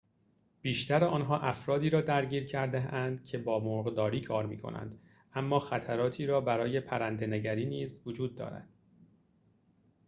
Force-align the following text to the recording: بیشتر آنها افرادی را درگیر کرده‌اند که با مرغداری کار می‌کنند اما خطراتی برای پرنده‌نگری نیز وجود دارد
بیشتر 0.61 1.03
آنها 1.03 1.39
افرادی 1.41 1.89
را 1.89 2.01
درگیر 2.01 2.45
کرده‌اند 2.45 3.25
که 3.25 3.37
با 3.37 3.59
مرغداری 3.59 4.21
کار 4.21 4.45
می‌کنند 4.45 4.99
اما 5.35 5.59
خطراتی 5.59 6.27
برای 6.27 6.79
پرنده‌نگری 6.79 7.65
نیز 7.65 8.03
وجود 8.07 8.35
دارد 8.35 8.69